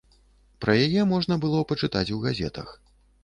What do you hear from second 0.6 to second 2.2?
Пра яе можна было пачытаць у